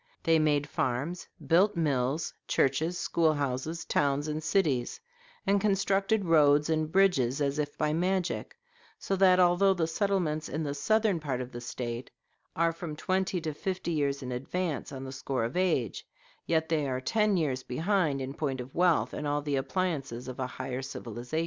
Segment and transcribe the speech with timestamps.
[0.23, 4.99] They made farms, built mills, churches, school houses, towns, and cities,
[5.45, 8.57] and constructed roads and bridges as if by magic;
[8.97, 12.09] so that although the settlements in the southern part of the State
[12.55, 16.03] are from twenty to fifty years in advance on the score of age,
[16.47, 20.39] yet are they ten years behind in point of wealth and all the appliances of
[20.39, 21.39] a higher civilization."